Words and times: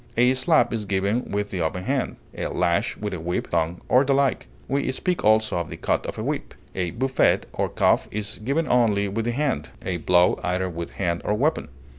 A 0.17 0.33
slap 0.33 0.73
is 0.73 0.85
given 0.85 1.29
with 1.31 1.51
the 1.51 1.61
open 1.61 1.83
hand, 1.83 2.15
a 2.33 2.47
lash 2.49 2.97
with 2.97 3.13
a 3.13 3.19
whip, 3.19 3.51
thong, 3.51 3.81
or 3.87 4.03
the 4.03 4.15
like; 4.15 4.47
we 4.67 4.91
speak 4.91 5.23
also 5.23 5.59
of 5.59 5.69
the 5.69 5.77
cut 5.77 6.07
of 6.07 6.17
a 6.17 6.23
whip. 6.23 6.55
A 6.73 6.89
buffet 6.89 7.45
or 7.53 7.69
cuff 7.69 8.07
is 8.09 8.39
given 8.39 8.67
only 8.67 9.07
with 9.07 9.25
the 9.25 9.31
hand; 9.31 9.69
a 9.85 9.97
blow 9.97 10.39
either 10.41 10.71
with 10.71 10.89
hand 10.97 11.21
or 11.23 11.35
weapon. 11.35 11.67